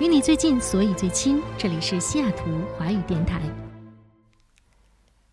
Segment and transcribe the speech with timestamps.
[0.00, 1.42] 与你最近，所以最亲。
[1.58, 2.44] 这里是西雅图
[2.78, 3.38] 华语电台。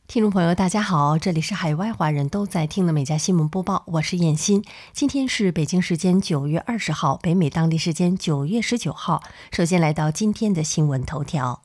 [0.08, 4.62] 听众朋友，大家好，这里是海外华人都在听的美家新闻播报，我是燕欣。
[4.92, 9.24] 今天是北京时间九月二十号，北美当地时间九月十九号。
[9.54, 11.62] 首先来到今天的新闻头条。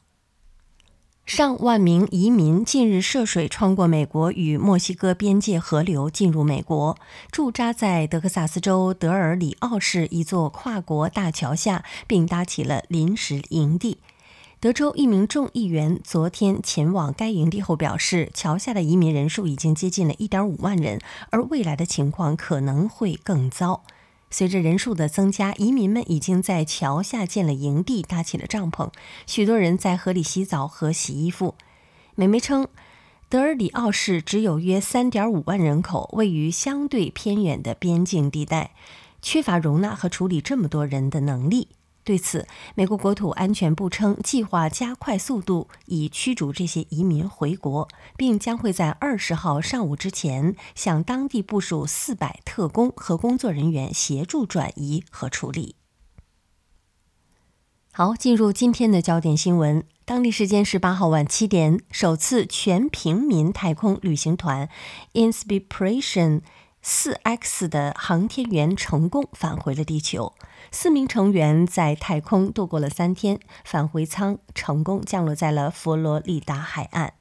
[1.27, 6.98] 上万名移民近日涉水穿过美国与墨西哥边界河流进入美国，
[7.31, 13.98] 驻扎在德克萨斯州德尔里奥市一座跨国大桥下，并搭起了临时营地。
[14.61, 21.00] 德州一名众议员昨天前往该营地后表示，桥下的移民人数已经接近了一点五万人，
[21.31, 23.84] 而未来的情况可能会更糟。
[24.33, 28.91] 随着人数的增加，移民们已经在桥下建了营地，搭起了帐篷。
[29.27, 31.55] 许多人在河里洗澡和洗衣服。
[32.14, 32.66] 美媒称，
[33.28, 38.72] 德尔里奥市只有约3.5万人口，位于相对偏远的边境地带，
[39.20, 41.69] 缺乏容纳和处理这么多人的能力。
[42.05, 55.77] 对此，美国国土安全部称，计划加快速度以驱逐这些移民回国，并将会在二十号上午之前向当地部署四百特工和工作人员协助转移和处理。
[57.92, 59.84] 好，进入今天的焦点新闻。
[60.05, 64.69] 当地时间十八号晚七点，首次全平民太空旅行团
[65.12, 66.41] Inspiration
[66.83, 70.34] 四 X 的航天员成功返回了地球。
[70.72, 77.14] 四名成员在太空度过了三天，返回舱成功降落在了佛罗里达海岸。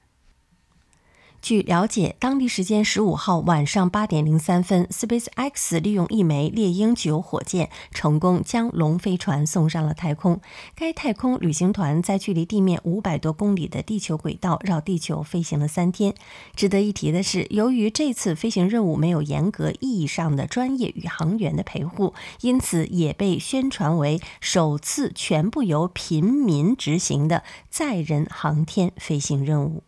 [1.41, 10.39] 据了解，当地时间十五号晚上八点零三分，SpaceX 利用一枚猎鹰九火箭成功将龙飞船送上了太空。
[10.75, 16.13] 该太空旅行团在距离地面五百多公里的地球轨道绕地球飞行了三天。
[16.55, 29.81] 值得一提的是，由于这次飞行任务没有严格意义上的专业宇航员的陪护，因此也被宣传为首次全部由平民执行的载人航天飞行任务。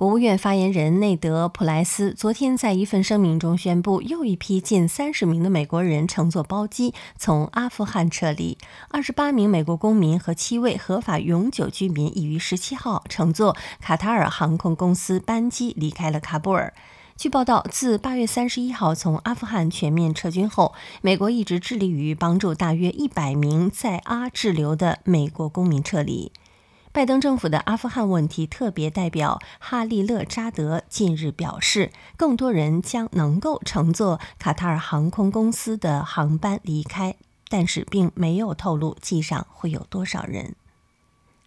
[0.00, 8.56] 国务院发言人内德·普莱斯昨天在一份声明中宣布，又一批近三十名的美国人乘坐包机从阿富汗撤离。
[8.88, 16.72] 二十八名美国公民和七位合法永久居民已于十七号乘坐卡塔尔航空公司班机离开了喀布尔。
[17.18, 20.72] 据报道，自八月三十一号从阿富汗全面撤军后，
[21.02, 26.32] 美国一直致力于帮助大约一百名在阿滞留的美国公民撤离。
[26.92, 37.14] 拜登政府的阿富汗问题特别代表哈利勒扎德近日表示，更多人将能够乘坐卡塔尔航空公司的航班离开，
[37.48, 40.56] 但是并没有透露机上会有多少人。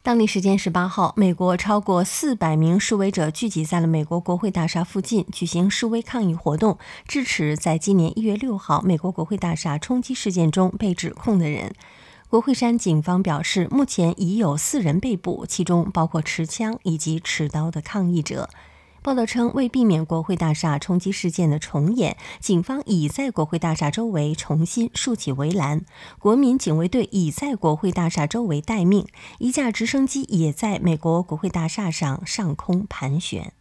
[0.01, 11.73] 当地时间十八号，美国超过四百名示威者聚集在了美国国会大厦附近举行示威抗议活动，支持在今年一月六号美国国会大厦冲击事件中被指控的人。
[12.33, 18.49] 国会山警方表示，目前已有四人被捕，其中包括持枪以及持刀的抗议者。
[19.03, 25.85] 报道称，为避免国会大厦冲击事件的重演，警方已在国会大厦周围重新竖起围栏。
[26.17, 29.05] 国民警卫队已在国会大厦周围待命，
[29.37, 33.53] 一架直升机也在美国国会大厦上上空盘旋。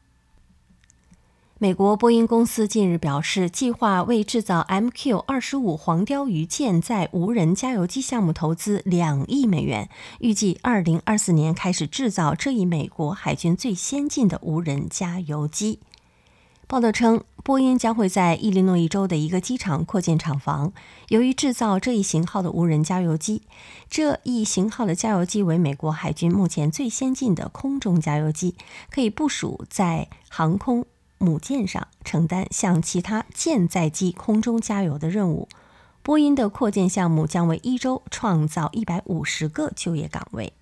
[1.62, 15.78] 美国波音公司近日表示，计划为制造 MQ 二十五黄貂鱼舰载无人加油机项目投资两亿美元，预计二零二四年开始制造这一美国海军最先进的无人加油机。
[16.66, 20.72] 报道称，波音将会在伊利诺伊州的一个机场扩建厂房，
[21.10, 23.42] 由于制造这一型号的无人加油机，
[23.88, 28.56] 这一型号的加油机为美国海军目前最先进的空中加油机，
[28.90, 30.84] 可以部署在航空。
[31.22, 35.48] 母舰上承担向其他舰载机空中加油的任务。
[36.02, 40.52] 波音的扩建项目将为一周创造一百五十个就业岗位。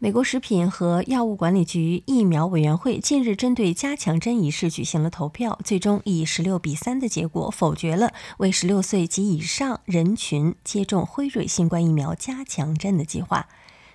[0.00, 13.48] 美国食品和药物管理局疫苗委员会近日针对加强针一事举行了投票，最终以十六比三的结果否决了为十六岁及以上人群接种辉瑞新冠疫苗加强针的计划。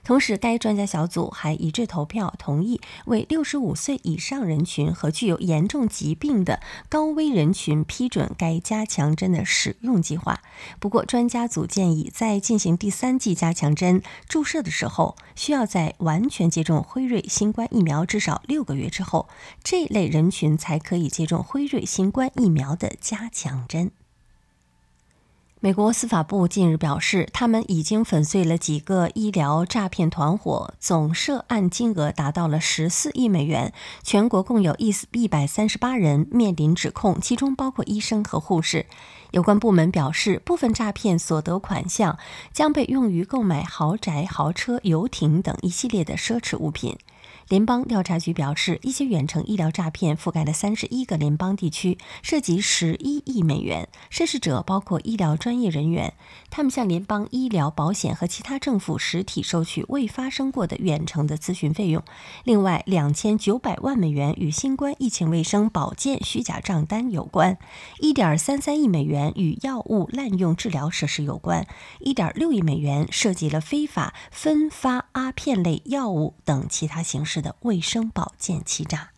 [0.04, 6.60] 同时，该专家小组还一致投票同意为六十五岁以上人群和具有严重疾病的
[6.90, 10.42] 高危人群批准该加强针的使用计划。
[10.80, 19.30] 不过，专家组建议在进行第三剂加强针注射的时候，需要在完全接种辉瑞新冠疫苗至少六个月之后，
[19.64, 23.92] 这类人群才可以接种辉瑞新冠疫苗的加强针。
[25.63, 33.71] 美国司法部近日表示，他们已经粉碎了几个医疗诈骗团伙，总涉案金额达到了十四亿美元。
[34.04, 38.88] 全国共有一一百三十八人面临指控，其中包括医生和护士。
[39.31, 42.19] 有关部门表示，部分诈骗所得款项
[42.51, 46.98] 将被用于购买豪宅、豪车、游艇等一系列的奢侈物品。
[47.50, 53.88] 联邦调查局表示，一些远程医疗诈骗覆盖了三十一个联邦地区，涉及十一亿美元。
[54.10, 56.13] 涉事者包括医疗专业人员，
[56.50, 62.01] 他们向联邦医疗保险和其他政府实体收取未发生过的远程的咨询费用。
[62.44, 67.57] 另外，两千九百万美元与新冠疫情卫生保健虚假账单有关，
[68.00, 71.68] 一点三三亿美元与药物滥用治疗设施有关，
[72.00, 77.33] 一点六亿美元涉及了非法分发阿片类药物等其他形式。
[77.34, 79.10] 是的，卫生保健欺诈。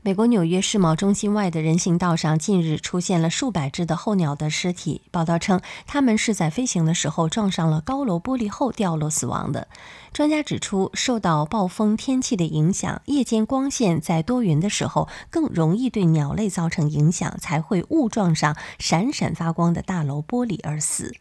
[0.00, 5.02] 美国纽约世贸中心外的人行道上近日出现了数百只的候鸟的尸体。
[5.10, 9.68] 报道称，它们是在飞行的时候撞上了高楼玻璃后掉落死亡的。
[10.14, 21.14] 专家指出，受到暴风天气的影响，夜间光线在多云的时候更容易对鸟类造成影响，才会误撞上闪闪发光的大楼玻璃而死。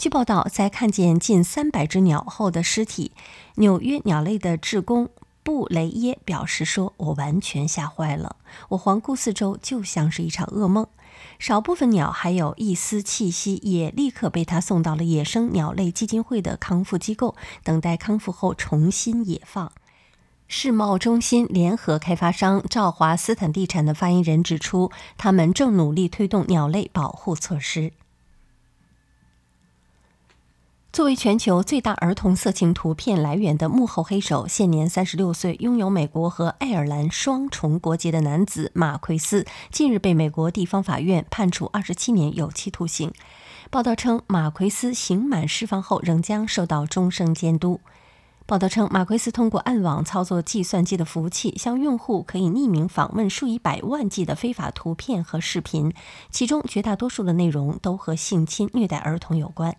[0.00, 3.12] 据报道，在看见近三百只鸟后的尸体，
[3.56, 5.10] 纽约鸟类的志工
[5.42, 8.36] 布雷耶表示说：“我完全吓坏了，
[8.70, 10.86] 我环顾四周，就像是一场噩梦。
[11.38, 19.70] 少部分鸟还有一丝气息，也立刻被他送到了野生鸟类基金会的康复机构，等待康复后重新野放。”
[20.48, 27.92] 世贸中心联合开发商兆华斯坦地产的发言人指出，他们正努力推动鸟类保护措施。
[30.92, 43.12] 作为全球最大儿童色情图片来源的幕后黑手，现年三十六岁、拥有美国和爱尔兰双重国籍的男子马奎斯，近日被美国地方法院判处二十七年有期徒刑。
[43.70, 47.80] 报道称，马奎斯刑满释放后仍将受到终生监督。
[48.44, 55.92] 报道称，马奎斯通过暗网操作计算机的服务器，向用户可以匿名访问数以百万计的非法图片和视频，
[56.32, 59.76] 其中绝大多数的内容都和性侵、虐待儿童有关。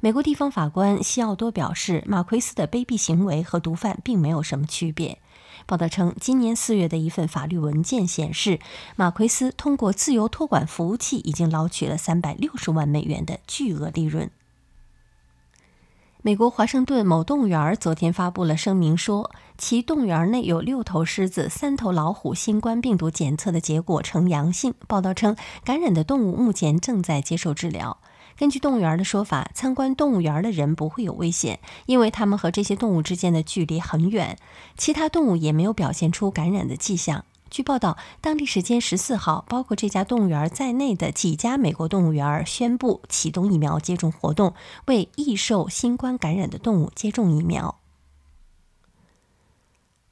[0.00, 5.18] 美国地方法官西奥多表示，马奎斯的卑鄙行为和毒贩并没有什么区别。
[5.66, 8.60] 报道称，今年四月的一份法律文件显示，
[8.94, 14.30] 马奎斯通过自由托管服务器已经捞取了三百六十万美元的巨额利润。
[16.22, 24.74] 美国华盛顿某动物园昨天发布了声明，说其动物园内有六头狮子、三头老虎新冠病毒检测的结果呈阳性。
[24.86, 27.98] 报道称，感染的动物目前正在接受治疗。
[28.38, 34.38] 根据动物园的说法，参观动物园的人不会有危险，因为他们和这些动物之间的距离很远。
[34.76, 37.24] 其他动物也没有表现出感染的迹象。
[37.50, 44.54] 据报道，当地时间十四号，包括这家动物园在内的几家美国动物园宣布启动疫苗接种活动，
[44.86, 47.80] 为易受新冠感染的动物接种疫苗。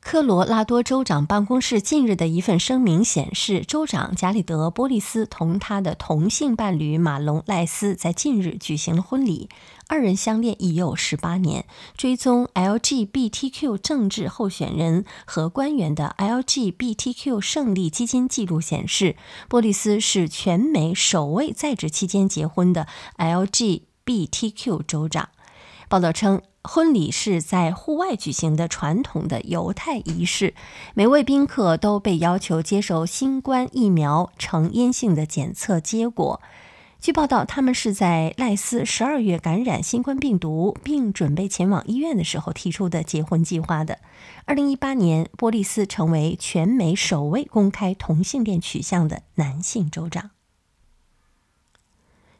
[0.08, 9.48] 科罗拉多州长办公室近日的一份声明显示，州长加里德·波利斯同他的同性伴侣马龙·赖斯在近日举行了婚礼。
[9.88, 11.64] 二人相恋已有十八年。
[11.96, 19.16] 追踪 LGBTQ 政治候选人和官员的 LGBTQ 胜利基金记录显示，
[19.48, 22.86] 波利斯是全美首位在职期间结婚的
[23.16, 25.30] LGBTQ 州长。
[25.88, 26.40] 报道称。
[26.66, 30.54] 婚礼是在户外举行的传统的犹太仪式，
[30.94, 36.40] 每位宾客都被要求接受新冠疫苗呈阴性的检测结果。
[36.98, 43.98] 据报道，他们是在赖斯十二月感染新冠病毒并准备前往医院的时候提出的结婚计划的。
[44.44, 50.30] 二零一八年，波利斯成为全美首位公开同性恋取向的男性州长。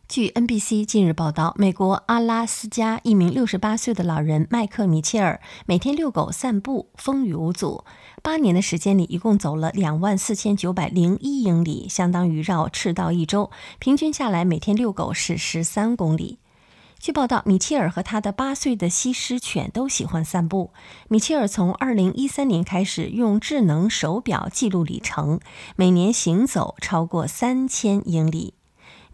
[0.08, 7.84] 据 NBC 近日报道，美国阿拉斯加一名68岁的老人麦克米切尔每天遛狗散步，风雨无阻。
[8.22, 13.50] 八年的时间里，一共走了2万4901英里，相当于绕赤道一周。
[13.80, 16.38] 平均下来，每天遛狗是13公里。
[17.00, 20.70] 据报道，米切尔和他的八岁的西施犬都喜欢散步。
[21.08, 25.40] 米切尔从2013年开始用智能手表记录里程，
[25.74, 28.54] 每年行走超过3000英里。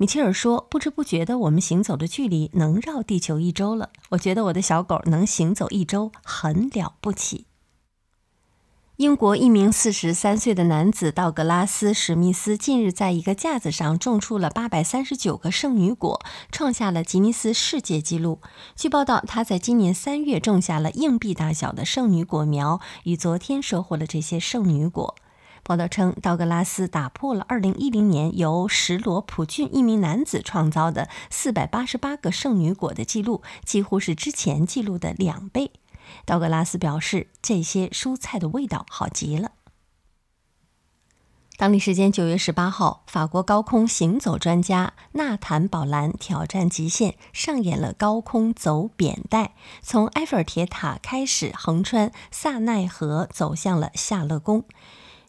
[0.03, 3.91] 米切尔说：“不知不觉的，我们行走的距离能绕地球一周了。
[4.09, 7.47] 我觉得我的小狗能行走一周很了不起。”
[8.99, 18.41] 英国一名四十三岁的男子道格拉斯·史密斯近日在一个架子上种出了八百三十九个圣女果，创下了吉尼斯世界纪录。
[18.75, 25.15] 据报道，他在今年三月种下了硬币大小的圣女果苗，与昨天收获了这些圣女果。
[25.65, 35.71] 报道称，道格拉斯打破了2010年由什罗普郡一名男子创造的488个圣女果的记录，几乎是之前记录的两倍。
[36.27, 39.53] 道格拉斯表示，这些蔬菜的味道好极了。
[41.57, 54.65] 当地时间9月18号，法国高空行走专家纳坦·宝兰挑战极限，上演了高空走扁带，从埃菲尔铁塔开始，横穿萨奈河，走向了夏勒宫。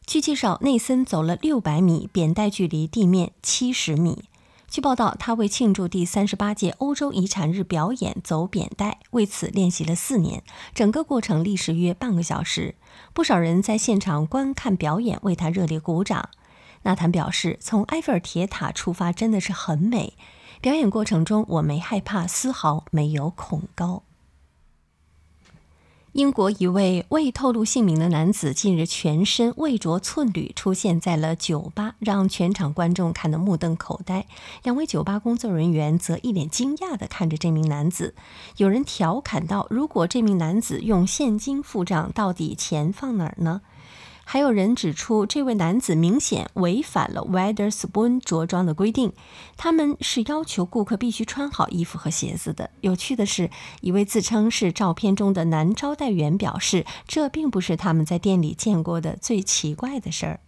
[0.06, 4.26] 据介绍，内森走了六百米，扁带距离地面七十米。
[4.70, 10.44] 据报道，他为庆祝第三十八届欧洲遗产日表演走扁带，为此练习了四年，
[10.76, 12.76] 整个过程历时约半个小时。
[13.14, 16.30] 不少人在现场观看表演，为他热烈鼓掌。
[16.82, 20.14] 纳坦表示，从埃菲尔铁塔出发真的是很美。
[20.60, 24.04] 表演过程中，我没害怕，丝毫没有恐高。
[26.14, 34.28] 英国一位未透露姓名的男子近日全身未着寸缕出现在了酒吧，让全场观众看得目瞪口呆。
[34.62, 38.14] 两位酒吧工作人员则一脸惊讶地看着这名男子。
[38.58, 43.62] 有人调侃道：“如果这名男子用现金付账，到底钱放哪儿呢？”
[44.26, 49.14] 还有人指出，这位男子明显违反了 Weather Spoon 着装的规定，
[49.58, 52.72] 他们是要求顾客必须穿好衣服和鞋子的。
[52.82, 53.52] 有趣的是，
[53.82, 60.40] 一位自称是照片中的男招待员表示，这并不是他们在店里见过的最奇怪的事儿。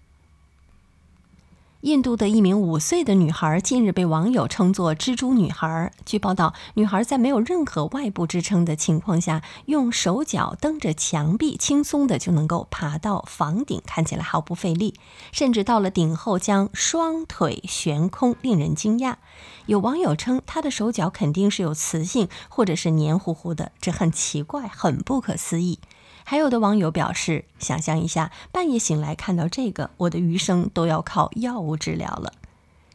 [1.86, 5.94] 印度的一名五岁的女孩近日被网友称作“蜘蛛女孩”。
[6.04, 14.96] 据报道，女孩在没有任何外部支撑的情况下，用手脚蹬着墙壁，轻松的就能够爬到房顶，看起来毫不费力。
[15.32, 19.18] 甚至到了顶后，将双腿悬空，令人惊讶。
[19.68, 25.78] 有网友称，她的手脚肯定是有磁性，或者是黏糊糊的，这很奇怪，很不可思议。
[26.28, 32.34] 还有的网友表示，想象一下，半夜醒来看到这个，我的余生都要靠药物治疗了。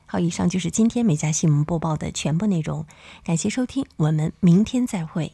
[0.06, 2.84] 好，以上就是今天美家新闻播报的全部内容，
[3.22, 5.32] 感谢收听，我们明天再会。